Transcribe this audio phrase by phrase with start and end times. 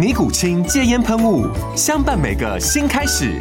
[0.00, 1.46] 尼古清戒烟喷雾，
[1.76, 3.38] 相伴每个新开始。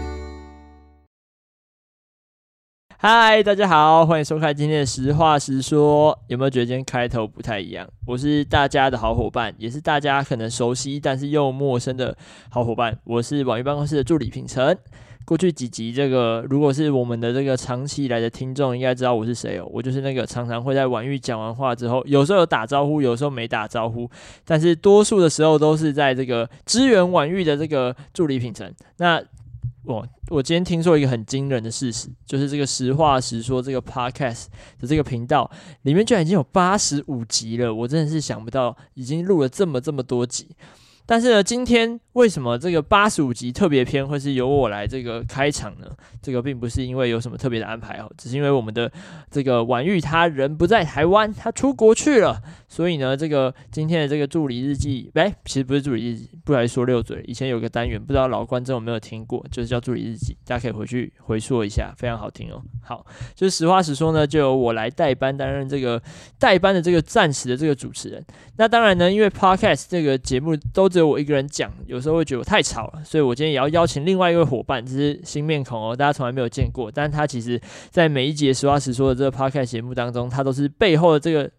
[2.98, 6.20] 嗨，大家好，欢迎收看今天的实话实说。
[6.28, 7.88] 有没有觉得今天开头不太一样？
[8.06, 12.18] 我是大家的好伙伴，也是大家可能熟悉但是又陌生的
[12.50, 13.00] 好伙伴。
[13.06, 14.78] 我是网易办公室的助理品成。
[15.26, 19.70] 过去几集，这个如果是我们的这个长期以来的听众，应该知道我是谁哦。
[19.72, 24.10] 我就是那个常常会在网域讲完话之后，有时候有打招呼，有时候没打招呼，
[24.44, 28.74] 但是多数的时候都是在这个支援网域的这个助理品成。
[28.98, 29.22] 那
[29.84, 34.46] 我我今天听说一个很惊人的事实，就是这个实话实说这个 podcast
[34.80, 35.50] 的这个频道
[35.84, 40.48] 里面居然已经有八十五集了，我真的是想不到，已经录了这么这么多集。
[41.06, 45.88] 但是呢，今天为什么这个八十五集特别篇会是由我来这个开场呢？
[46.22, 48.92] 这个并不是因为有什么特别的安排哦，只是因为我们的
[49.32, 57.24] 这个婉玉他人不在台湾，他出国去了，所以呢，这个今天的这个助理日记，哎，其实不是助理日记，不来说六嘴。
[57.26, 62.62] 以前有个单元，不知道老观众有没有听过，就是叫助理日记，大家可以回去回溯一下，非常好听哦。
[62.84, 66.02] 好，就是实话实说呢，就由我来代班担任这个
[66.38, 68.22] 代班的这个暂时的这个主持人。
[68.58, 77.62] 那当然呢，因为 Podcast 这个节目都只有我一个人讲，有时候都会觉得我太吵了，所以我今天也要邀请另外一位伙伴，这是新面孔哦，大家从来没有见过，但他其实
[77.92, 81.50] 在每一节实话实说的这个 Podcast 节目当中，他都是背后的这个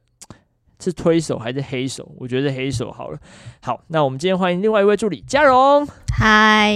[0.80, 2.10] 是推手还是黑手？
[2.18, 3.18] 我觉得是黑手好了。
[3.62, 5.86] 好，那我们今天欢迎另外一位助理嘉荣。
[6.12, 6.74] 嗨，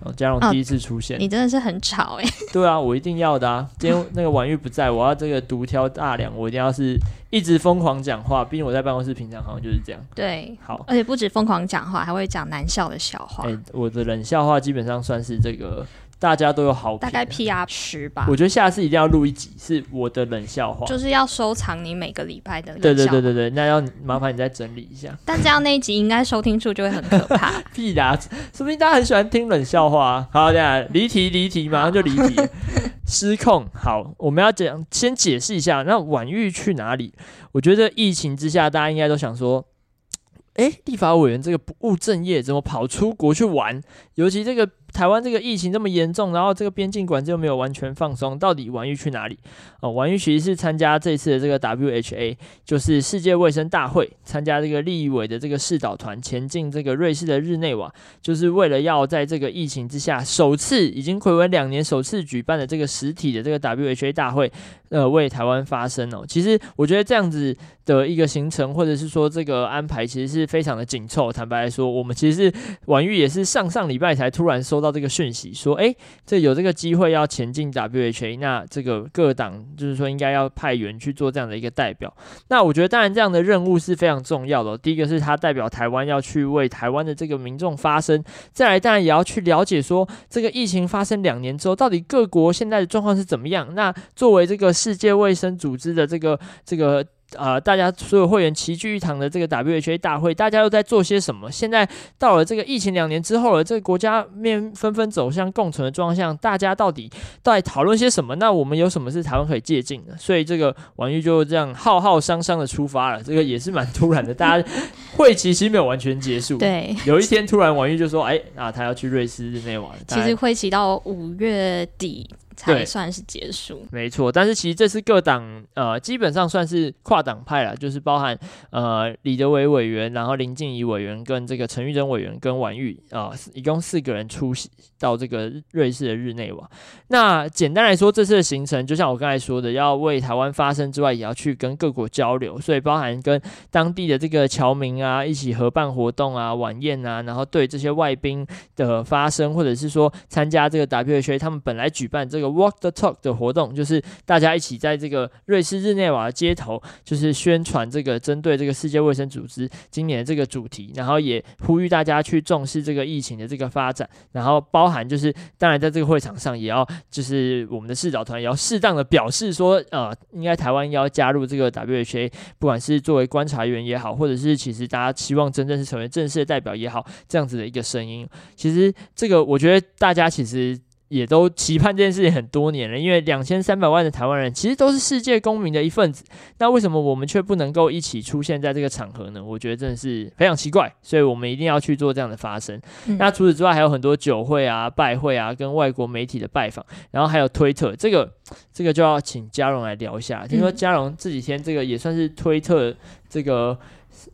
[0.00, 2.24] 哦，嘉荣第一次出现，你真的是很吵哎。
[2.52, 3.68] 对啊，我一定要的啊。
[3.78, 6.96] 今天那个婉玉不在，我要这个独挑大梁，我一定要是。
[7.30, 10.00] 一直疯狂讲话，毕竟我在办公室平常好像就是这样。
[10.14, 13.42] 对，好，而且不止疯狂讲话，还会讲难笑的笑话。
[13.48, 15.84] 欸，我的冷笑话基本上算是这个
[16.24, 18.24] 大家都有好评，大概 PR 十吧。
[18.30, 22.94] 我觉得下次一定要录一集，是我的冷笑话，就是要收藏你每个礼拜的冷笑话。
[22.94, 25.14] 对对对对对，那要麻烦你再整理一下。
[25.26, 27.60] 但这样那一集应该收听数就会很可怕。
[27.74, 28.18] 屁啦，
[28.54, 30.28] 说不定大家很喜欢听冷笑话啊。
[30.32, 32.40] 好，这样离题离题，马上就离题。
[33.06, 37.12] 失控，好，我们要讲，先解释一下，那婉玉去哪里？
[37.52, 39.62] 我觉得疫情之下，大家应该都想说，
[40.56, 43.78] 哎，立法委员这个不务正业，怎么跑出国去玩？
[44.14, 44.66] 尤其这个。
[44.94, 49.36] 台湾这个疫情这么严重，然后这个边境管制又没有完全放松，到底婉玉去哪里？
[49.80, 64.50] 哦，婉玉其实是参加这次的这个 WHA，就是世界卫生大会，参加这个立委的这个视导团前进这个瑞士的日内瓦，就是为了要在这个疫情之下，首次已经睽违两年首次举办的这个实体的这个 WHA 大会，
[64.90, 66.24] 呃，为台湾发声哦。
[66.26, 71.32] 其实我觉得这样子的一个行程，或者是说这个安排，其实是非常的紧凑。
[71.32, 72.54] 坦白来说，我们其实是
[72.86, 75.94] 婉玉也是上上礼拜才突然收到这个讯息说，哎，
[76.26, 82.14] 这有这个机会要前进 WHA，那这个各党就是说应该要派员去做这样的一个代表。
[82.48, 84.76] 那我觉得当然这样的任务是非常重要的。
[84.76, 93.74] 第一个是他代表台湾要去为台湾的这个民众发声，再来当然也要去了解说这个疫情发生两年之后，到底各国现在的状况是怎么样。
[93.74, 97.04] 那作为这个世界卫生组织的这个这个。
[97.36, 97.60] 啊、呃！
[97.60, 101.50] 大家所有会员齐聚一堂的这个 WHA 大会，大家又在做些什么？
[101.50, 107.10] 现在到了这个疫情两年之后了，这个国家面纷纷走向共存的状况下，大家到底
[107.42, 108.36] 在讨论些什么？
[108.36, 110.16] 那我们有什么是台湾可以借鉴的？
[110.16, 113.22] 所以这个婉玉就这样浩浩汤汤的出发了。
[113.22, 114.68] 这个也是蛮突然的， 大家
[115.16, 116.58] 会期其实没有完全结束。
[116.58, 122.28] 对，有一天突然婉玉就说：“哎，啊，他要去瑞士日内瓦。”其实会期到五月底。
[122.56, 124.30] 才算是结束，没错。
[124.30, 128.38] 但是其实这次各党呃基本上算是跨党派了，就是包含
[128.70, 136.70] 呃李德伟委员，然后林静怡委员跟这个陈玉珍委员跟婉玉啊，一共四个人出席到这个瑞士的日内瓦。
[137.08, 143.40] 那简单来说，这次的行程就像我刚才说的，要为台湾发声之外，也要去跟各国交流，所以包含跟
[143.70, 148.46] 当地的这个侨民啊一起合办活动啊、晚宴啊，然后对这些外宾
[148.76, 152.43] 的发声，或者是说参加这个 WHA 他们本来举办这个。
[152.44, 180.78] 个 Walk the Talk 的活动，就是大家一起在这个瑞士日内瓦的街头，就是宣传这个针对这个世界卫生组织今年的这个主题，然后也呼吁大家去重视这个疫情的这个发展，然后包含就是当然在这个会场上也要就是我们的视导团也要适当的表示说，呃，应该台湾要加入这个 WHA，不管是作为观察员也好，或者是其实大家期望真正是成为正式的代表也好，这样子的一个声音，其实这个我觉得大家其实。
[181.14, 186.24] 也都期盼这件事情很多年了，因为两千三百万的台湾人其实都是世界公民的一份子，
[186.58, 189.40] 那为什么我们却不能够一起出现在这个场合呢？
[189.40, 192.76] 我觉得真的是非常奇怪，所以我们一定要去做这样的发声。
[193.06, 198.28] 嗯、那除此之外，还有很多酒会啊、拜会啊，跟外国媒体的拜访，然后还有推特，这个
[198.72, 200.44] 这个就要请嘉荣来聊一下。
[200.48, 202.92] 听说嘉荣这几天这个也算是推特
[203.28, 203.78] 这个。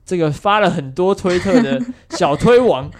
[0.04, 1.80] 这个发了很多推特的
[2.10, 2.90] 小推王。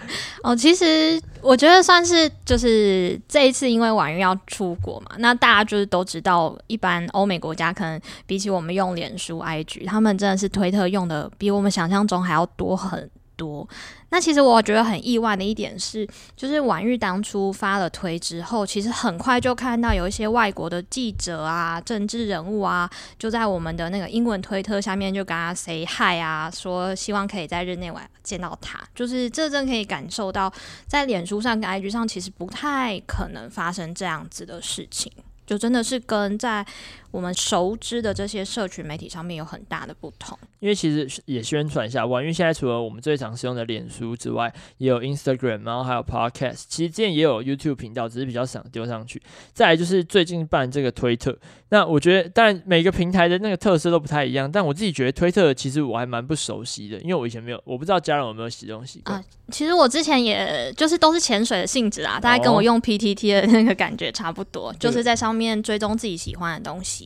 [0.43, 13.09] 哦，其实我觉得算是就是这一次，因为婉瑜要出国嘛，那大家就是都知道，一般欧美国家可能比起我们用脸书、IG，他们真的是推特用的比我们想象中还要多很
[13.41, 13.67] 多。
[14.09, 28.79] 那其实我觉得很意外的一点是，就是婉玉当初发了推之后，其实很快就看到有一些外国的记者啊、政治人物啊，就在我们的那个英文推特下面就跟他 say hi 啊，说希望可以在日内瓦见到他。
[28.93, 30.53] 就是这真可以感受到，
[30.85, 35.11] 在脸书上跟 IG 上其实不太可能发生这样子的事情，
[35.47, 36.63] 就真的是跟在。
[37.11, 49.21] 我们熟知的这些社群媒体上面有很大的不同，因为其实也宣传一下，因为现在除了我们最常使用的脸书之外，也有 Instagram，然后还有 Podcast，其实之前也有 YouTube 频道，只是比较少丢上去。
[49.53, 51.37] 再来就是最近办这个推特，
[51.69, 59.17] 那我觉得，但每个平台的那个特色都不太一样，但我自己觉得推特其实我还蛮不熟悉的，因为我以前没有，我不知道家人有没有使用习惯。
[59.17, 67.00] 啊，其实我之前也就是都是潜水的性质啊，大概跟我用 PTT 的那个感觉差不多，哦，就是在上面追踪自己喜欢的东西。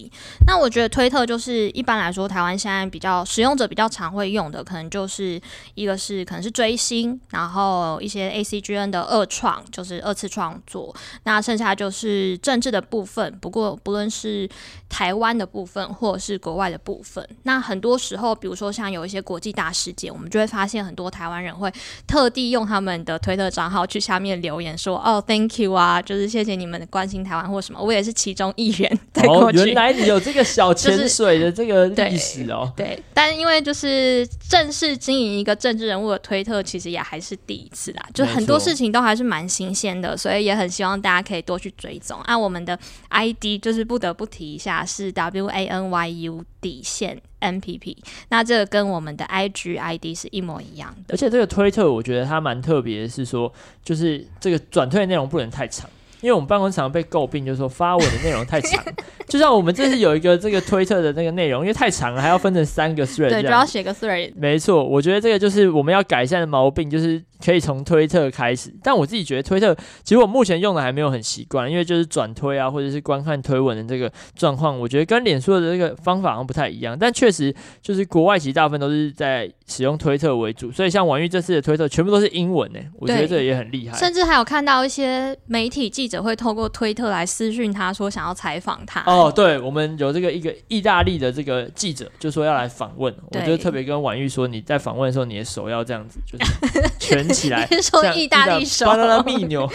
[0.47, 5.39] 那我觉得推特就是一般来说，台湾现在比较使用者比较常会用的，可能就是
[5.73, 10.95] 一个是可能是追星，然后一些 ACGN 的二创，就是二次创作。
[11.23, 14.47] 那剩下就是政治的部分，不过不论是
[14.89, 21.71] 台湾的部分或者是国外的部分，那很多时候，比如说像有一些国际大事件，我们就会发现很多台湾人会
[22.07, 28.99] 特地用他们的推特账号去下面留言说：“哦，Thank you 啊，就是谢谢你们的关心台湾或什么。”我也是其中一员。
[29.27, 30.19] 哦，原来你有。
[30.25, 42.19] 这个小潜水的这个历史哦，就是、对，对，但因为就是正式经营一个政治人物的推特，其实也还是第一次啦，就很多事情都还是蛮新鲜的，所以也很希望大家可以多去追踪。
[42.21, 42.75] 按、啊、我们的
[43.09, 47.95] ID 就是不得不提一下，是 W A N Y U 底线 M P P，
[48.29, 51.13] 那这个跟我们的 IG ID 是一模一样的。
[51.13, 53.53] 而且这个推特我觉得它蛮特别的是说，
[53.83, 55.87] 就是这个转推内容不能太长。
[56.25, 58.83] 因为我们办公室常被诟病，就是说发文的内容太长，
[59.29, 64.33] 就像我们这次有一个这个推特的那个内容，因为太长了，还要分成三个 thread，对，就要写个 thread。
[64.35, 67.21] 没错，我觉得这个就是我们要改善的毛病，就是。
[67.45, 76.97] 可以从推特开始，但我自己觉得推特其实我目前用的还没有很习惯，因为就是转推啊，或者是观看推文的这个状况，我觉得跟脸书的这个方法好像不太一样。
[76.97, 77.53] 但确实
[77.83, 83.95] 就是国外其实大部分都是在使用推特为主，所以像婉玉这次的推特全部都是英文呢，我觉得这也很厉害。
[83.95, 89.03] 甚至还有看到一些媒体记者会透过推特来私讯他说想要采访他。
[89.05, 97.34] 哦，对，我们有这个一个意大利的这个记者就说要来访问，我就特别跟婉玉说，你在访问的时候你的手要这样子，就是全。
[97.35, 99.69] 起来， 说意大利手，巴拿拉蜜牛，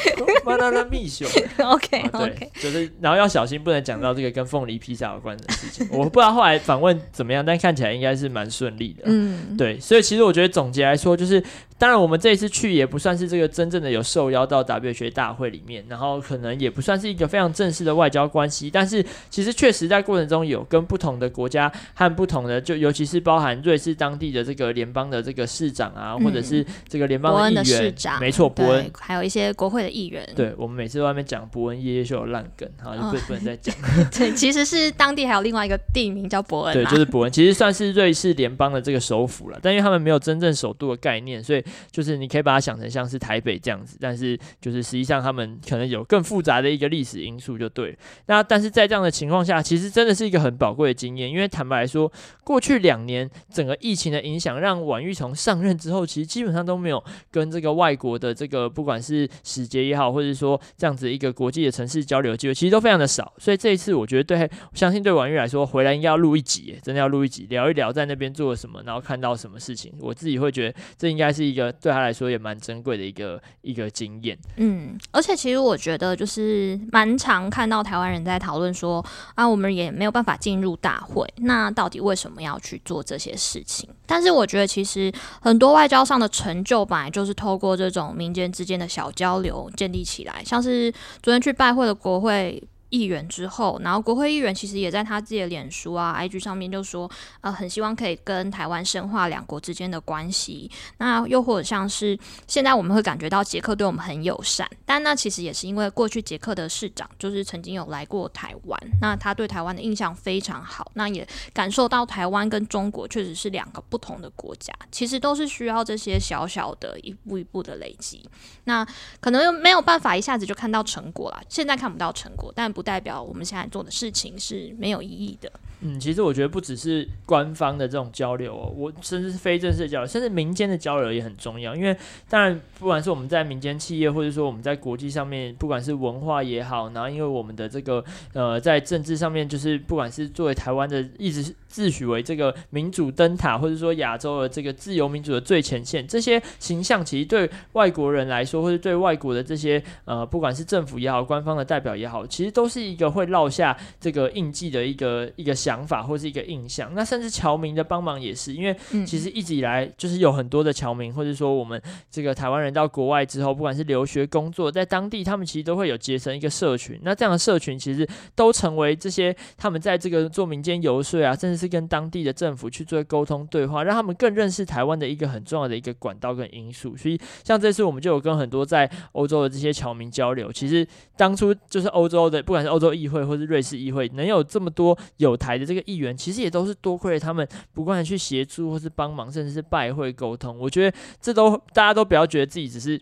[0.44, 1.28] 巴拿拉蜜熊。
[1.58, 1.76] 啊、
[2.18, 5.86] 对，就是，然后要小心，不能讲到这个跟凤梨披萨有关的事情。
[5.92, 9.02] 我不知道后来访问怎么样，但看起来应该是蛮顺利的。
[9.04, 11.42] 嗯，对，所以其实我觉得总结来说，就是
[11.80, 27.60] 当然我们这一次去也不算是这个真正的有受邀到 WHA 大会里面，然后可能也不算是一个非常正式的外交关系，但是其实确实在过程中有跟不同的国家和不同的，就尤其是包含瑞士当地的这个联邦的这个市长啊，或者是这个联邦的。
[27.60, 30.28] 的市长没错，伯恩还有一些国会的议员。
[30.37, 33.75] 对，我们每次在外面讲伯恩夜夜秀有烂梗，好就不、哦、不能再讲。
[34.12, 36.75] 对，其实是当地还有另外一个地名叫伯恩。
[36.75, 39.58] 对，就是伯恩，其实算是瑞士联邦的这个首府了。
[39.62, 43.96] 但因为他们没有真正首都的概念，所以就是你可以把它想成像是台北这样子。
[44.00, 47.96] 但是就是实际上他们可能有更复杂的一个历史因素，就对。
[48.26, 51.30] 那但是在这样的情况下，其实真的是一个很宝贵的经验。
[51.30, 52.10] 因为坦白来说，
[52.44, 63.32] 过去两年整个疫情的影响，让婉玉从上任之后，其实基本上都没有跟这个外国的这个不管是使节也好，或者说这样子一个国际的城市交流机会，其实都非常的少。
[63.38, 69.92] 所以这一次，我觉得对，我相信对婉玉来说，回来应该要录一集，真的要录一集，聊一聊在那边做了什么，然后看到什么事情。
[70.00, 74.38] 我自己会觉得这应该是一个对他来说也蛮珍贵的一个一个经验。
[74.58, 83.88] 嗯，而且其实我觉得就是蛮常看到台湾人在讨论说啊，我们也没有办法进入大会，那到底为什么要去做这些事情？
[84.06, 92.62] 但是我觉得其实很多外交上的成就本来就是透过这种民间之间的小交流建立起来，像是昨天去拜会的国会。
[92.90, 100.70] 议员之后，然后国会议员其实也在他自己的脸书啊、IG 上面就说，呃，很希望可以跟台湾深化两国之间的关系。
[100.99, 118.28] 那又或者像是现在我们会感觉到捷克对我们很友善，但那其实也是因为过去捷克的市长就是曾经有来过台湾，那他对台湾的印象非常好，那也感受到台湾跟中国确实是两个不同的国家，其实都是需要这些小小的一步一步的累积。
[118.64, 118.87] 那
[119.20, 125.52] 可能又没有办法一下子就看到成果啦，现在看不到成果，但不不代表我们现在做的事情是没有意义的。
[125.82, 131.75] 嗯，其实我觉得不只是官方的这种交流哦，我甚至是非正式的交流，甚至民间的交流也很重要。
[131.75, 131.96] 因为
[132.28, 156.90] 当然，不管是我们在民间企业，或者说我们在国际上面，不管是文化也好，然后因为我们的这个呃，在政治上面，就是不管是作为台湾的一直自诩为这个民主灯塔，或者说亚洲的这个自由民主的最前线，这些形象其实对外国人来说，或者对外国的这些呃，不管是政府也好，官方的代表也好，其实都是一个会烙下这个印记的一个一个想法或是一个印象。
[156.94, 158.74] 那甚至侨民的帮忙也是，因为
[159.04, 166.98] 其实一直以来就是有很多的侨民，或者说我们这个台湾人到国外之后，不管是留学、工作，在当地他们其实都会有结成一个社群。
[167.02, 176.96] 那这样的社群其实都成为这些他们在这个做民间游说啊，甚至是跟当地的政府去做沟通对话，让他们更认识台湾的一个很重要的一个管道跟因素。
[176.96, 180.52] 所以像这次我们就有跟很多在欧洲的这些侨民交流。
[180.52, 180.86] 其实
[181.16, 190.58] 当初就是欧洲的，不管是欧洲议会或是瑞士议会，能有这么多有台这个议员，其实也都是多亏了他们不断的去协助或是帮忙，甚至是拜会沟通。
[190.58, 193.00] 我觉得这都大家都不要觉得自己只是。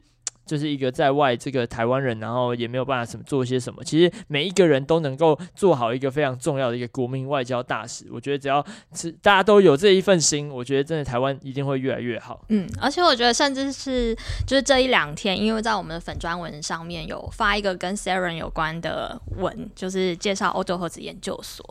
[0.48, 3.84] 就是一个在外这个台湾人，然后也没有办法什么做些什么。
[3.84, 8.06] 其实每一个人都能够做好一个非常重要的一个国民外交大使。
[8.10, 8.64] 我觉得只要
[8.94, 12.42] 是大家都有这一份心，我觉得真的台湾一定会越来越好。
[12.48, 21.62] 嗯，而且我觉得甚至是就是这一两天，因为在我们的粉专文上面有发一个跟 Saren 有关的文，就是介绍欧洲核子研究所。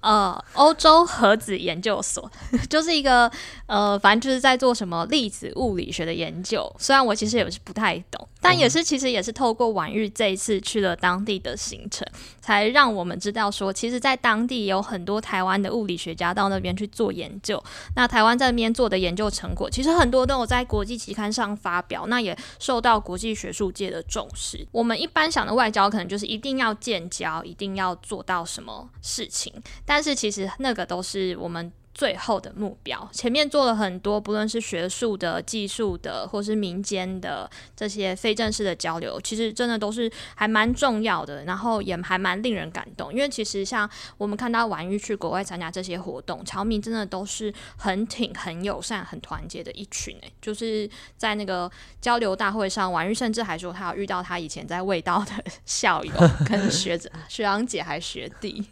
[0.00, 2.30] 呃，欧洲核子研究所
[2.70, 3.30] 就是一个
[3.66, 6.74] 呃，反正就是在做什么粒子物理学的研究。
[6.78, 7.97] 虽然我其实也是不太。
[8.10, 12.06] 懂，但也是其实也是透过婉玉这一次去了当地的行程，
[12.40, 17.62] 才让我们知道说，其实，在当地有很多台湾的物理学家到那边去做研究。
[17.96, 24.66] 那台湾在那边做的研究成果，其实很多都有在国际期刊上发表，那也受到国际学术界的重视。
[24.72, 29.52] 我们一般想的外交，可能就是一定要建交，一定要做到什么事情，
[29.84, 31.72] 但是其实那个都是我们。
[31.98, 43.12] 最后的目标，前面做了很多，不论是学术的、技术的，或是民间的这些非正式的交流，其实真的都是还蛮重要的，然后也还蛮令人感动。
[43.12, 50.16] 因为其实像我们看到婉玉去国外参加这些活动，侨民真的都是很挺、很友善、很团结的一群。
[50.20, 51.68] 诶，就是在那个
[52.00, 56.12] 交流大会上，婉玉甚至还说他有遇到他以前在味道的 校友，
[56.48, 58.64] 跟学长、学长姐还学弟。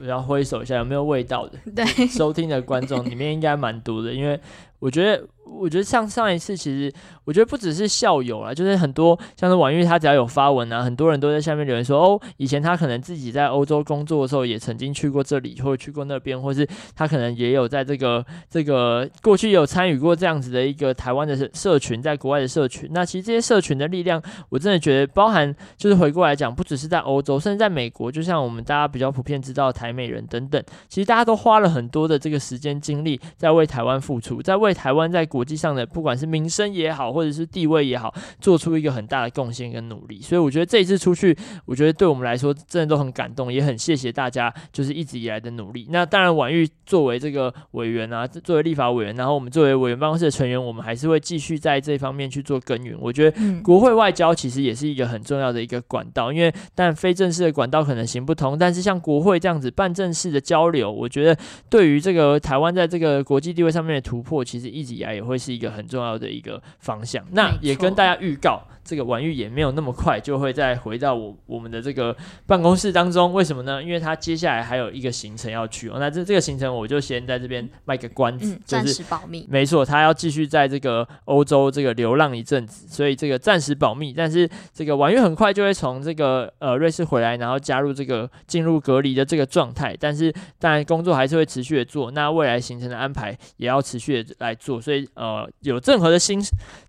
[0.00, 1.58] 然后挥手一下，有没有味道的？
[1.74, 4.38] 对， 收听的观众里面应该蛮多的，因为
[4.78, 5.26] 我觉得。
[5.46, 6.92] 我觉得像上一次，其实
[7.24, 22.88] 我觉得不只是校友啦，就是很多像是婉諭，他只要有发文啊，很多人都在下面留言说，哦，以前他可能自己在欧洲工作的时候，也曾经去过这里，或者去过那边，或是他可能也有在这个这个过去有参与过这样子的一个台湾的社群，在国外的社群。
[22.92, 40.20] 那其实这些社群的力量，我真的觉得包含就是回过来讲，不只是在欧洲，甚至在美国，就像我们大家比较普遍知道台美人等等，其实大家都花了很多的这个时间精力在为台湾付出，在为台湾在国际上的不管是名声也好，或者是地位也好，做出一个很大的贡献跟努力。
[40.20, 41.36] 所以我觉得这一次出去，
[41.66, 45.88] 我觉得对我们来说真的都很感动，也很谢谢大家就是一直以来的努力。
[45.90, 52.96] 那当然，婉玉作为这个委员啊，作为立法委员，然后我们作为委员办公室的成员，我们还是会继续在这方面去做耕耘。
[53.00, 61.36] 我觉得国会外交其实也是一个很重要的一个管道，因为但非正式的管道可能行不通，但是像国会这样子办正式的交流，我觉得
[61.68, 65.74] 对于这个台湾在这个国际地位上面的突破，其实一直以来也会是一个。
[65.74, 68.62] 很重要的一个方向，那也跟大家预告。
[68.84, 72.14] 这个婉玉也没有那么快就会再回到我我们的这个
[72.46, 73.82] 办公室当中，为什么呢？
[73.82, 75.96] 因为他接下来还有一个行程要去哦。
[75.98, 79.46] 那这这个行程我就先在这边卖个关子，暂、嗯、时保密。
[79.48, 84.12] 没错，他要继续在这个欧洲这个流浪一阵子，所以这个暂时保密。
[84.12, 89.96] 但是这个婉玉很快就会从这个呃瑞士回来，然后加入这个进入隔离的这个状态。
[89.98, 94.78] 但是当然工作还是会持续的做，那未来行程的安排也要持续的来做。
[94.78, 96.40] 所以呃有任何的新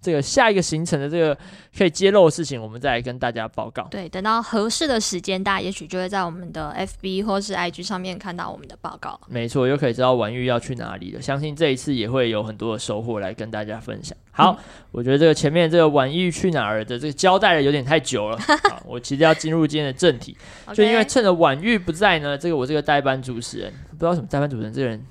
[0.02, 1.38] 这个下一个行程的这个
[1.78, 3.88] 可以揭露的事情，我们再来跟大家报告。
[3.90, 9.20] 对，等到合适的时间，大家也许就会在我们的 FB 或是 IG 上面看到我们的报告。
[9.28, 11.22] 没错，又可以知道婉玉要去哪里了。
[11.22, 14.18] 相信这一次也会有很多的收获来跟大家分享。
[14.32, 18.38] 好，嗯、我觉得这个前面这个婉玉去哪儿的这个交代的有点太久了。
[18.70, 20.36] 好，我其实要进入今天的正题，
[20.74, 25.02] 就因为趁着婉玉不在呢，这个我这个代班主持人不知道什么代班主持人这个人，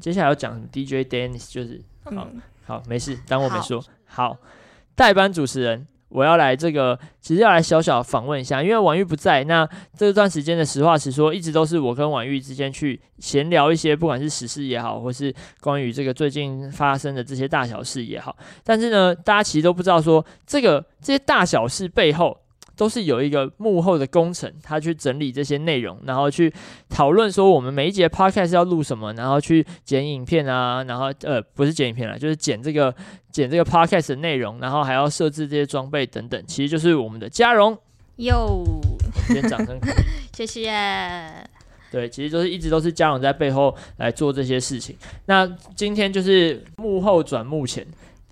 [0.00, 1.80] 接下来要讲什么 DJ Dennis 就是
[2.14, 4.38] 好、嗯、好没事，当我没说好，好
[4.94, 5.86] 代班主持人。
[6.10, 18.34] 我要来这个，其实要来小小访问一下，因为婉玉不在，那这段时间的实话实说，一直都是我跟婉玉之间去闲聊一些，不管是时事也好，或是关于这个最近发生的这些大小事也好。
[18.64, 22.34] 但是呢，大家其实都不知道说，这个这些大小事背后。
[22.78, 26.50] 都是有一个幕后的工程，他去整理这些内容，然后去
[26.88, 32.94] 讨论说我们每一节 podcast 要录什么，然后去剪影片啊，然后呃不是剪影片啦，就是剪这个
[33.32, 37.76] 剪这个 podcast 的内容，然后还要设置这些装备等等，其实就是我们的嘉荣。
[38.18, 38.64] 哟，
[39.26, 39.76] 先掌声，
[40.32, 40.72] 谢谢。
[41.90, 44.94] 对，其实就是一直都是嘉荣在背后来做这些事情。
[45.26, 45.44] 那
[45.74, 47.84] 今天就是幕后转幕前。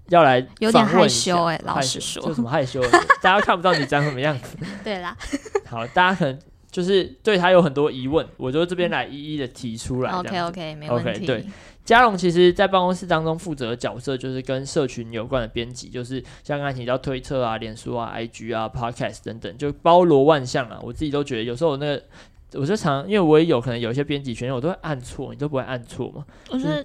[0.09, 2.81] 要来有点害羞哎、欸，老实说，有什么害羞？
[3.23, 4.57] 大家看不到你长什么样子。
[4.85, 5.17] 对啦，
[5.67, 6.39] 好，大家可能
[6.71, 10.11] 就是对他有很多疑问，我就这边来一一的提出来。
[10.13, 11.27] OK OK，没问题。
[11.27, 11.45] 对，
[11.85, 20.79] 嘉荣其实在办公室当中负责的角色就是跟社群有关的编辑，就是像刚才提到推特啊、脸书啊、IG 啊、Podcast 等等，就包罗万象啊。
[20.83, 22.03] 我自己都觉得有时候那个，
[22.55, 26.25] 我就常因为我也有可能有一些编辑权，我都会按错，你都不会按错吗？
[26.51, 26.85] 我觉得。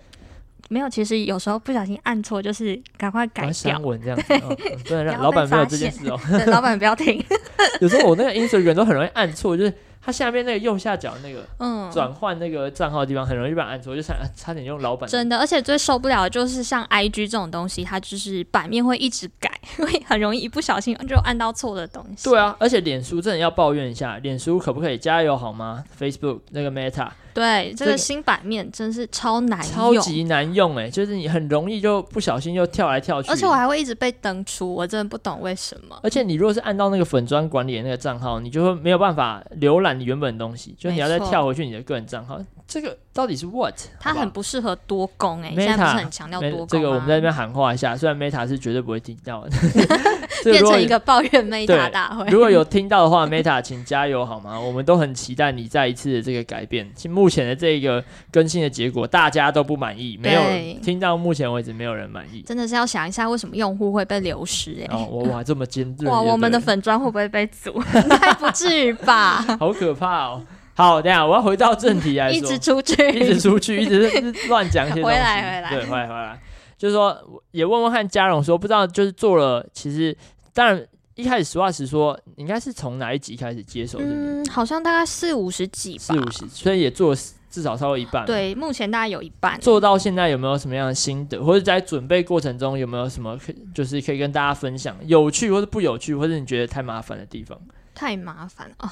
[0.69, 3.51] 没有，其实有时候不小心按错，就是赶快改掉。
[3.51, 6.19] 删文这样子，哦、对，让老板没有这件事哦。
[6.29, 7.23] 对，老板不要听。
[7.81, 9.73] 有时候我那个 Instagram 都很容易按错，就是。
[10.03, 15.09] 它下面那个右下角那个嗯，转换那个账号的地方很容易被按错，就差差点用老板。
[15.09, 22.29] 真的，而且最受不了的就是像 IG 这种东西，它就是版面会一直改，会很容易一不小心就按到错的东西。
[22.29, 35.99] 对啊，而且脸书真的要抱怨一下，脸书可不可以加油好吗？Facebook 那个 Meta，对，这个新版面真是超难用，超级难用哎、欸，就是你很容易就不小心就跳来跳去，而且我还会一直被登出，我真的不懂为什么。
[36.01, 40.75] 而且你如果是按到那个粉砖管理的那个账号，你就会没有办法浏览你原本的东西。
[40.77, 43.75] 就你要再跳回去你的个人账号，这个到底是 what？
[43.99, 46.67] 它很不适合多工哎、欸，Meta, 现在不是很强调多工。
[46.67, 49.51] 这个我们在这边喊话一下，虽然 Meta 是绝对不会听到的，
[50.43, 52.25] 变成一个抱怨 Meta 大会。
[52.29, 54.59] 如果有听到的话， Meta 请加油好吗？
[54.59, 56.89] 我们都很期待你再一次的这个改变。
[57.09, 60.41] 目前的这个更新的结果，大家都不满意，没有
[60.81, 62.41] 听到目前为止没有人满意。
[62.41, 64.85] 真的是要想一下，为什么用户会被流失、欸？
[64.85, 67.71] 哎，哦，我哇这么尖锐，哇，我们的粉砖会不会被阻？
[67.95, 69.45] 应该不至于吧？
[69.59, 70.41] 好可怕哦！
[70.73, 74.09] 好，等下我要回到正题来说，一直出去，一直出去，一直
[74.47, 75.15] 乱讲一些东西。
[75.15, 76.39] 回来，回来，对，回来，回来。
[76.81, 77.15] 就是说，
[77.51, 80.17] 也问问看嘉荣说，不知道就是做了，其实
[80.51, 83.99] 当然一开始实话实说，应该是从哪一集开始接手？
[84.01, 88.25] 嗯，好像大概四五十集吧，四五十，所以也做了至少超过一半。
[88.25, 89.59] 对，目前大概有一半。
[89.59, 97.55] 做到现在有没有什么样的心得，或者在准备过程中有没有什么可就是可以跟大家分享有趣或者不有趣，或者你觉得太麻烦的地方？
[97.93, 98.87] 太麻烦啊。
[98.87, 98.91] 哦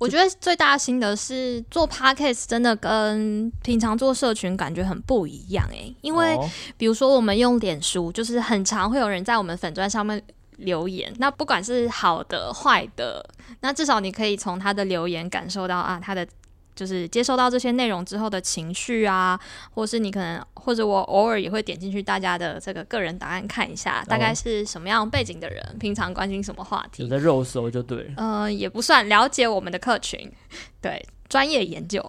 [0.00, 6.36] 我觉得最大的心得是做 podcast 真的跟平常做社群感觉很不一样诶、欸，因为
[6.76, 10.20] 比如说我们用脸书，就是很常会有人在我们粉钻上面
[10.56, 13.24] 留言，那不管是好的坏的，
[13.60, 16.26] 那至少你可以从他的留言感受到啊他的。
[16.74, 19.38] 就是接收到这些内容之后的情绪啊，
[19.72, 27.02] 或是你可能，或者我偶尔也会点进去大家的这个个人档案看一下，大概是什么样背景的人，平常关心什么话题。
[27.02, 28.10] 有在肉搜就对了。
[28.16, 30.30] 嗯、呃，也不算了解我们的客群，
[30.80, 32.00] 对，专业研究。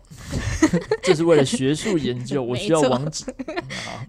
[1.04, 3.26] 这是为了学术研究， 我需要网址。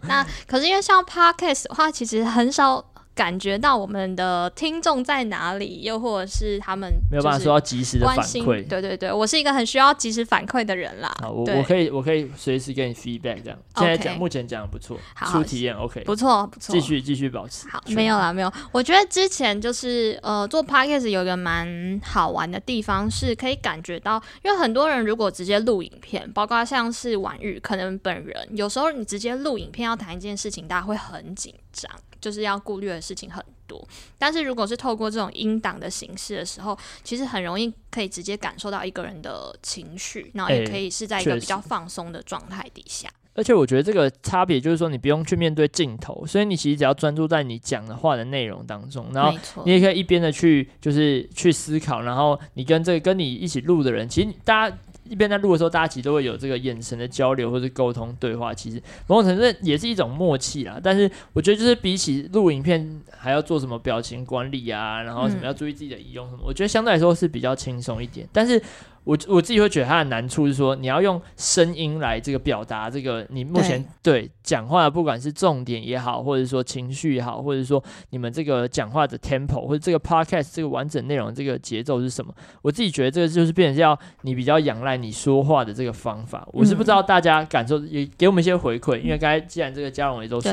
[0.03, 2.91] 那可是因为像 Podcast 的话，其实很少。
[3.14, 8.66] 感觉到我们的听众在哪里，又或者是他们没有办法说要及时的反馈。
[8.66, 11.14] 对对对，我是一个很需要及时反馈的人啦。
[11.20, 13.59] 好，我我可以我可以随时给你 feedback，这样。
[13.77, 17.68] 现在讲、目前讲的不错，初体验 OK，不错不错，继续继续保持。
[17.68, 18.53] 好，没有啦没有。
[18.72, 31.90] 我觉得之前就是呃做 podcast 有一个蛮好玩的地方，是可以感觉到，因为很多人如果直接录影片，包括像是婉玉，可能本人有时候你直接录影片要谈一件事情，大家会很紧张。
[32.22, 43.11] 就是要顾虑的事情很多，但是如果是透过这种音档的形式的时候，其实很容易可以直接感受到一个人的情绪，然后也可以是在一个比较放松的状态底下。
[43.35, 54.78] 而且我觉得这个差别就是说，你不用去面对镜头，所以你其实只要专注在你讲的话的内容当中，然后你也可以一边的去就是去思考，然后你跟这个跟你一起录的人，其实大家。
[55.05, 60.81] 一边在录的时候，大家其实都会有这个眼神的交流或者沟通对话，其实某种程度也是一种默契啦。
[60.83, 68.27] 但是我觉得就是比起录影片还要做什么表情管理啊，然后什么要注意自己的仪容什么，我觉得相对来说是比较轻松一点。
[68.33, 68.61] 但是
[69.05, 82.33] 我我自己会觉得它的难处是说，你要用声音来这个表达这个你目前对讲话的，不管是重点也好，或者说情绪也好，或者说你们这个讲话的 tempo 或者这个 podcast 这个完整内容这个节奏是什么？
[82.62, 86.47] 我自己觉得这个就是变成是要你比较仰赖你说话的这个方法。
[86.53, 90.53] 我是不知道大家感受，也给我们一些回馈，因为刚才既然这个嘉荣也都说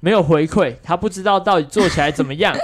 [0.00, 2.56] 没有回馈，他不知道到底做起来怎么样。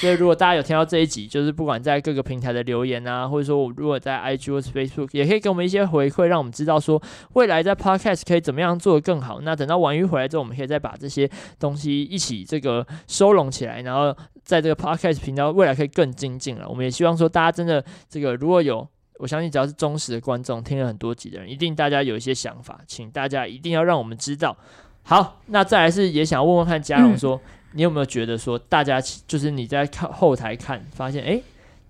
[0.00, 7.02] 所以如果大家有听到这一集，就是不管在各个平台的留言啊，或者说我如果在 IG 或 Facebook 也可以给我们一些回馈，让我们知道说
[7.34, 9.40] 未来在 Podcast 可以怎么样做得更好。
[9.42, 16.68] 那等到婉瑜回来之后，我们可以再把这些东西一起这个收拢起来，然后在这个 Podcast 频道未来可以更精进了。
[16.68, 18.86] 我们也希望说大家真的这个如果有，
[19.18, 24.56] 我相信只要是忠实的观众，听了很多集的人，一定大家有一些想法，请大家一定要让我们知道。
[25.02, 27.40] 好，那再来是也想问问看嘉荣说，
[27.72, 31.42] 你有没有觉得说大家就是你在看后台看发现，诶。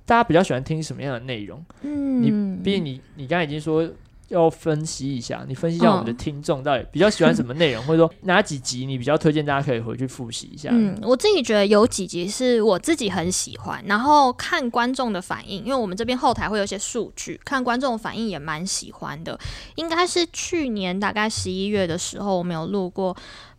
[0.06, 1.64] 大家比较喜欢听什么样的内容？
[1.82, 3.88] 嗯，你毕竟你你刚才已经说
[4.28, 10.70] 要分析一下，你分析一下我们的听众到底比较喜欢什么内容，哦、或者说哪几集你比较推荐大家可以回去复习一下？
[10.72, 19.38] 嗯，我自己觉得有几集是我自己很喜欢，然后看观众的反应，因为我们这边后台会有一些数据，看观众反应也蛮喜欢的。
[19.76, 23.14] 应该是去年大概十一月的时候，我们有录过，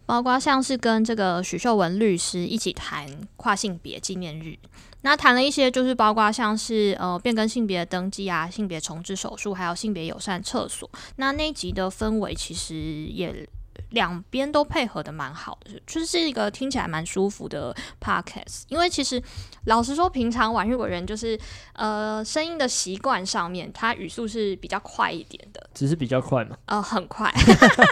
[0.06, 4.58] 包括像是跟这个许秀文律师一起谈跨性别纪念日。
[5.06, 10.90] 那谈了一些，就是包括像是呃变更性别登记啊、性别重置手术，还有性别友善厕所。
[11.18, 13.48] 那那一集的氛围其实也
[13.96, 18.64] 两边都配合的蛮好的，就是一个听起来蛮舒服的 podcast。
[18.68, 19.20] 因为其实
[19.66, 21.40] 老实说，平常婉玉委员就是
[21.74, 26.56] 呃声音的习惯上面，他语速是比较快一点的，只是比较快嘛？
[26.66, 27.34] 呃，很快，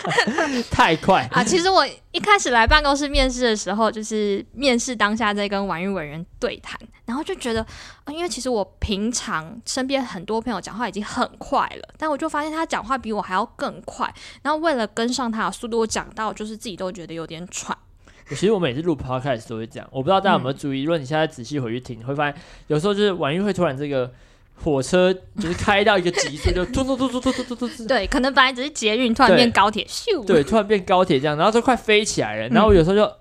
[0.69, 1.43] 太快 啊！
[1.43, 6.77] 其实我一开始来办公室面试的时候，就是面试当下在跟婉玉委员对谈。
[7.05, 7.65] 然后就觉得，
[8.05, 14.13] 啊，因为其实我平常身边很多朋友讲话已经很快了，但我就发现他讲话比我还要更快。
[14.41, 17.77] 然后为了跟上他的速度，我讲到就是自己都觉得有点喘。
[18.29, 20.81] 其实我每次录 podcast 都会这样，我不知道大家有没有注意。
[20.81, 24.11] 嗯、如果你现在仔细回去听，你会发现有时候就是婉玉会突然这个
[24.55, 27.85] 火车就是开到一个极速，就突突突突突突突突。
[27.87, 30.25] 对，可能本来只是捷运，突然变高铁，咻。
[30.25, 32.49] 对，突然变高铁这样，然后就快飞起来了。
[32.49, 33.15] 然后我有时候就，嗯、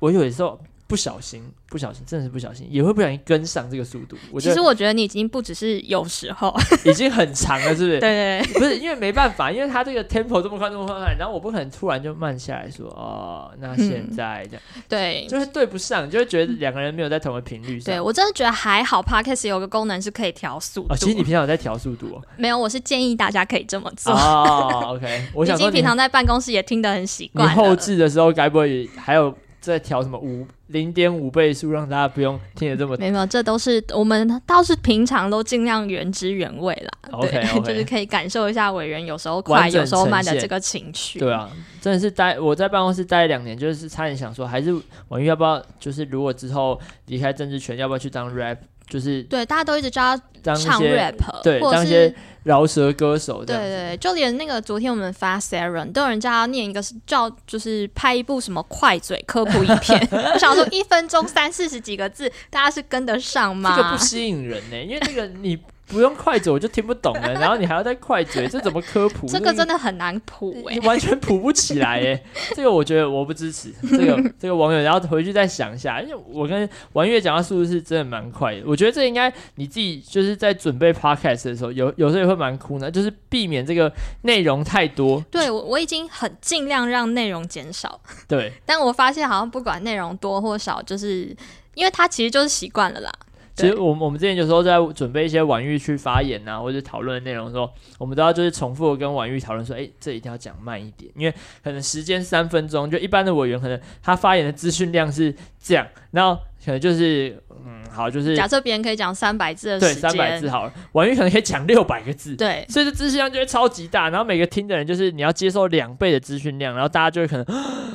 [0.00, 0.60] 我有时候。
[0.88, 4.16] 不小心，不小心，真的是不小心，也会不小心跟上这个速度。
[4.30, 6.54] 我其实我觉得你已经不只是有时候，
[6.86, 7.98] 已经很长了，是不是？
[7.98, 17.86] 对，对对，不是因为没办法，因为他这个 tempo 这么快，这么快，然后我不可能突然就慢下来说，哦，那现在这样，嗯、对，就是对不上，就会觉得两个人没有在同个频率上。
[17.92, 20.92] 对我真的觉得还好，Podcast 有个功能是可以调速度。
[20.92, 22.22] 哦，其实你平常有在调速度哦？
[22.36, 24.12] 没有，我是建议大家可以这么做。
[24.12, 27.44] 哦，OK，我想说， 平常在办公室也听得很习惯。
[27.44, 29.36] 你后置的时候，该不会还有？
[29.72, 32.96] 在调什么五零点五倍速，让大家不用听得这么。
[32.96, 37.10] 没有，这都是我们倒是平常都尽量原汁原味啦。
[37.12, 37.62] OK，, okay.
[37.62, 41.18] 就是可以感受一下委员有时候快，有时候慢的这个情绪。
[41.18, 41.50] 对啊，
[41.80, 44.74] 真的是待我在办公室待两年，就是差点想说，还是
[45.08, 45.62] 婉玉要不要？
[45.78, 48.58] 就是如果之后离开政治圈，要不要去当 rap？
[48.88, 53.44] 就是对，大家都一直叫他唱 rap，对，或者是饶舌歌手。
[53.44, 60.08] 对对对，就连那个昨天我们发 Siren 都有人叫他念一个叫，就是拍一部什么快嘴科普影片。
[60.32, 63.76] 我想说，一分钟三四十几个字，大家是跟得上吗？
[63.76, 65.58] 这个不吸引人呢、欸，因为那个你。
[65.86, 69.26] 不用快嘴我就听不懂了， 然后你还要再快嘴，这怎么科普？
[69.28, 72.22] 这个真的很难谱哎、 完全谱不起来哎，
[72.54, 73.72] 这个我觉得我不支持。
[73.90, 85.24] 这个 这个网友，然后回去再想一下，因为我跟王月讲话速度是真的蛮快的，我觉得这应该你自己就是在准备 podcast 的时候，有有时候也会蛮苦恼，就是避免这个内容太多。
[85.30, 88.00] 对，我我已经很尽量让内容减少。
[88.26, 91.34] 对，但我发现好像不管内容多或少，就是
[91.74, 93.12] 因为他其实就是习惯了啦。
[93.56, 117.46] 其实我们我们之前有时候在准备一些婉玉去发言啊，或者讨论的内容的时候，我们都要就是重复的跟婉玉讨论说，哎，这一定要讲慢一点，因为可能时间三分钟，就一般的委员可能他发言的资讯量是这样，然后可能就是嗯，好，就是假设别人可以讲三百字的对，三百字好了，婉玉可能可以讲六百个字，对，所以这资讯量就会超级大，然后每个听的人就是你要接受两倍的资讯量，然后大家就会可能。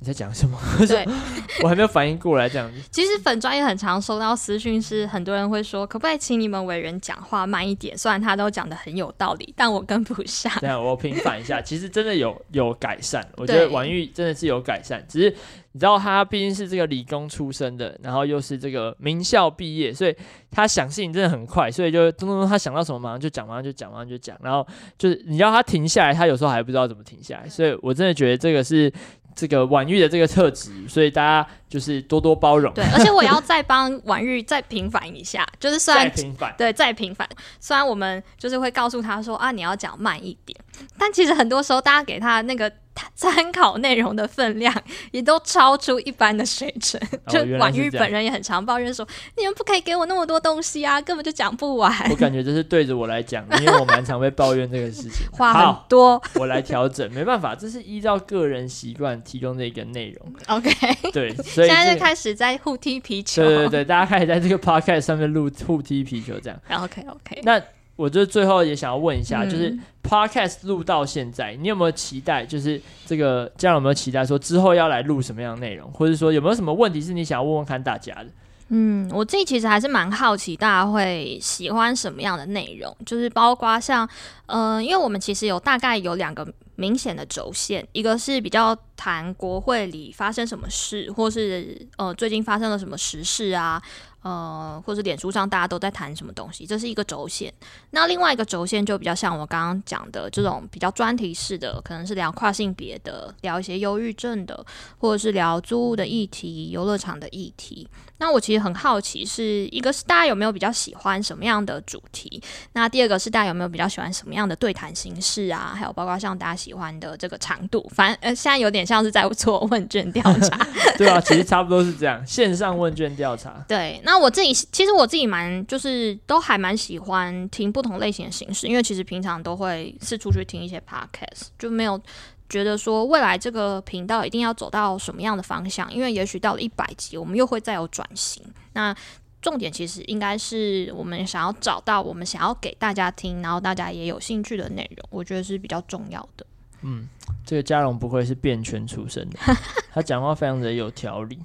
[0.00, 0.56] 你在讲什么？
[0.86, 1.04] 对，
[1.62, 2.80] 我还没有反应过来，这样子。
[2.90, 7.98] 其实粉专也很常收到私讯，是很多人会说，可不可以请你们委员讲话慢一点？
[7.98, 10.52] 虽然他都讲的很有道理，但我跟不上。
[10.60, 15.30] 对啊，我平反一下， 其实真的有有改善，我觉得婉玉真的是有改善，只是
[15.72, 20.14] 你知道他毕竟是这个理工出身的，然后又是这个名校毕业，所以
[20.48, 24.64] 他想事情真的很快，所以就咚咚咚，他想到什么马上就讲，马上就讲，马上就讲，然后
[24.96, 28.92] 就是你要他停下来，他有时候还不知道怎么停下来，所以我真的觉得这个是。
[29.38, 32.74] 这个婉玉的这个特质，所以大家就是多多包容。
[32.74, 37.28] 对，而且我要再帮婉玉再平反一下，就是虽然平反，对，再平反。
[37.60, 40.58] 虽然我们就是会告诉他说啊，你要讲慢一点，
[40.98, 42.68] 但其实很多时候大家给他那个。
[43.14, 44.74] 参考内容的分量
[45.10, 49.06] 也都超出一般的水准，哦、就婉玉本人也很常抱怨说
[49.36, 60.32] ：“你们不可以给我那么多东西啊，根本就讲不完。”我感觉这是对着我来讲，因为我蛮常被抱怨这个事情， 话很多，我来调整，没办法，这是依照个人习惯提供的一个内容。
[60.46, 60.70] OK，
[61.12, 66.82] 对， 所以、这个、现在就开始在互踢皮球，对对对，大家开始在这个 podcast 上面录互踢皮球，这样。
[66.82, 67.60] OK OK，那。
[67.98, 72.46] 我就最后也想要问一下，嗯、就是 Podcast 录到现在，你有没有期待？
[72.46, 78.28] 就是这个这样有没有期待说之后要来录什么样的内容，或者说有没有什么问题是你想要问问看大家的？
[78.68, 84.08] 嗯，我自己其实还是蛮好奇大家会喜欢什么样的内容，就是包括像，
[84.46, 93.82] 呃，因为我们其实有大概有两个明显的轴线，一个是比较谈国会里发生什么事，或是呃最近发生了什么时事啊。
[94.22, 97.52] 呃，或者脸书上大家都在谈什么东西，这是一个轴线。
[97.90, 104.64] 那另外一个轴线就比较像我刚刚讲的这种比较专题式的，可能是聊跨性别的，聊一些忧郁症的，
[104.98, 107.88] 或者是聊租屋的议题、游乐场的议题。
[108.18, 112.42] 那我其实很好奇是，是一个是大家有没有比较喜欢什么样的主题？
[112.72, 115.72] 那第二个是大家有没有比较喜欢什么样的对谈形式啊？
[115.76, 120.66] 还有包括像大家喜欢的这个长度，反正呃现在有点像是在做问卷调查。
[120.98, 123.54] 对啊，其实差不多是这样，线上问卷调查。
[123.68, 132.00] 对，那我自己其实我自己蛮就是都还蛮喜欢听不同类型的形式，因为其实平常都会是出去听一些 podcast，就没有。
[132.48, 135.92] 觉得说未来这个频道一定要走到什么样的方向？
[135.92, 138.42] 因为也许到了一百集，我们又会再有转型。
[138.72, 138.94] 那
[139.40, 146.46] 重点其实应该是我们想要找到我们想要给大家听，然后大家也有兴趣的内容，我觉得是比较重要的。
[146.82, 147.08] 嗯，
[147.44, 149.38] 这个嘉荣不愧是变圈出身的，
[149.92, 151.38] 他讲话非常的有条理。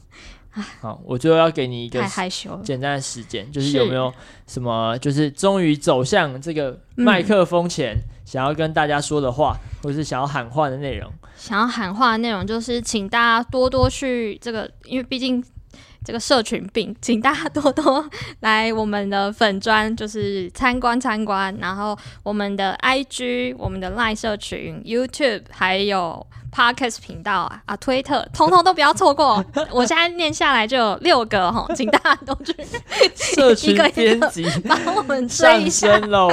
[0.82, 4.14] 好，我最后要给你一个太害羞简单的时间，就是有没有
[4.46, 11.12] 什么，就是终于走向这个麦克风前，想要跟大家说的话，嗯、或者是想要喊话的内容。
[11.36, 15.44] 想要喊话的内容就是，请大家多多去这个，因为毕竟
[16.06, 18.08] 这个社群病，请大家多多
[18.42, 26.28] 来我们的粉砖，就是参观参观，然后我们的 IG、我们的 Line 社群、YouTube 还有。
[26.54, 29.44] Podcast 频道啊啊，推特，通通都不要错过。
[29.72, 32.56] 我现在念下来就有六个哈，请大家都去
[33.18, 36.30] 社群编辑帮我们追一下上升喽。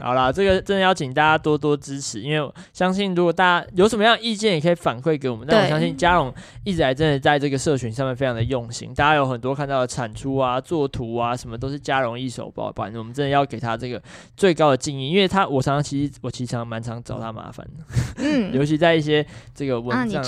[0.00, 5.44] 好啦，这个真的要请大家多多支持，因为我相信如果大家有什么样的意见，也可以反馈给我们。
[5.50, 6.32] 但我相信嘉荣
[6.64, 12.94] 一直来真的在这个社群上面非常的用心，大家有很多看到的产出啊、作图啊什么，都是嘉荣一手包办。
[12.94, 14.00] 我们真的要给他这个
[14.36, 17.84] 最高的敬意，因为他我常常其实我其实常蛮常找他麻烦的，
[18.18, 19.26] 嗯， 尤其在一些。
[19.54, 20.22] 这个文章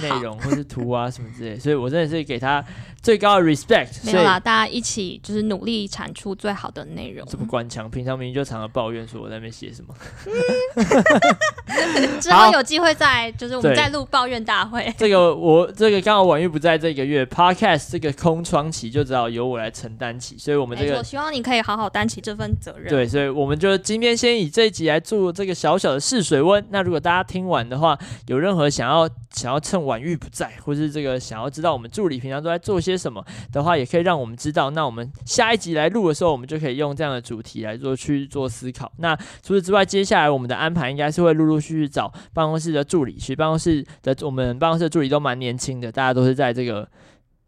[0.00, 2.64] 内容或是图啊什么之类， 所以我真的是给他
[3.02, 4.04] 最高的 respect。
[4.04, 7.26] 没有啦，大家一起就是努力产出最好的内容。
[7.28, 9.94] 这么官腔，平常明明就常常抱怨说我在那边写什么。
[12.20, 14.92] 之后有机会再就是我们再录抱怨大会。
[14.96, 22.88] 这个我这个刚好婉玉不在这个月，Podcast 这个空窗期就只好由我来承担起，所以我们这个我希望你可以好好担起这份责任。
[22.88, 26.64] 对，所以我们就今天先以这一集来做这个小小的试水温。
[26.70, 34.68] 那如果大家听完的话，有任任何想要想要趁婉玉不在，或是这个想要知道我们助理平常都在做些什么的话，也可以让我们知道。
[34.68, 38.92] 那我们下一集来录的时候，我们就可以用这样的主题来做去做思考。
[38.98, 46.86] 那除此之外，接下来我们的安排应该是会陆陆续续找办公室的助理，其实办公室的我们办公室的助理都蛮年轻的，大家都是在这个。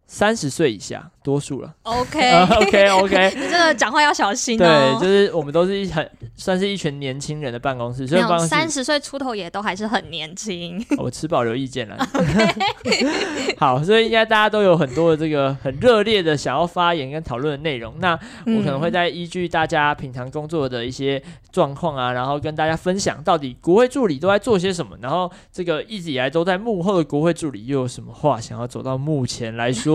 [0.07, 1.75] 三十岁以下多数了。
[1.83, 4.99] OK，OK，OK， 你真的讲话要小心哦。
[4.99, 10.85] 对，就是我们都是一很算是一群年轻人的办公室，所以办公室三十岁出头也都还是很年轻。
[10.99, 11.97] 我持保留意见了。
[12.13, 17.95] OK，好，所以应该大家都有很多的这个很热烈的想要发言跟讨论的内容。
[17.99, 18.13] 那
[18.47, 29.94] 我可能会在依据大家平常工作的一些状况啊，然后跟大家分享到底国会助理都在做些什么，然后这个一直以来都在幕后的国会助理又有什么话想要走到幕前来说。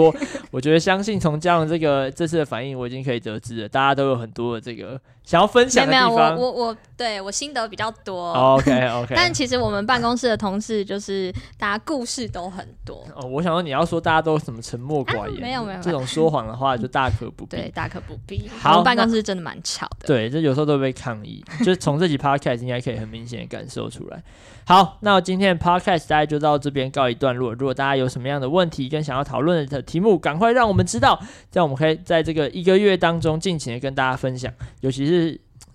[0.51, 6.35] 我觉得相信从嘉龙这个这次的反应，我已经可以得知了，大家都有很多的这个想要分享的没有，地方。
[6.35, 8.33] 我我我对我心得比较多。
[8.33, 13.05] Oh, OK OK， 但其实我们办公室的同事就是大家故事都很多。
[13.15, 17.57] 哦，我想说你要说大家都什么沉默寡言，啊、没有没有，这种说谎的话就大可不必。
[17.57, 18.49] 对，大可不必。
[18.59, 20.07] 好，我们办公室真的蛮吵的。
[20.07, 24.23] 对，这有时候都会被抗议， 就是从这集 Podcast 应该可以很明显的感受出来。
[24.65, 27.53] 好，那我今天的 Podcast 大家就到这边告一段落。
[27.53, 31.19] 如果大家有什么样的问题跟想要讨论的题目，赶快让我们知道，
[31.51, 35.18] 这样我们可以在这个一个月当中尽情的跟大家分享，尤其是。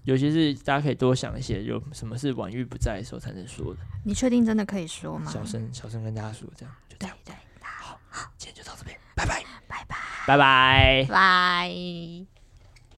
[0.05, 3.81] 尤其是大家可以多想一些，有什么是婉玉不在的时候才能说的。
[4.05, 5.31] 你确定真的可以说吗？
[5.31, 7.17] 小声小声跟大家说，这样就这样。
[7.25, 12.34] 对对，好，好，今天就到这边，拜拜，拜拜，拜拜，拜。